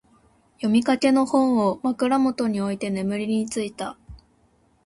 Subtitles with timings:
[0.55, 3.99] 読みかけの本を、枕元に置いて眠りについた。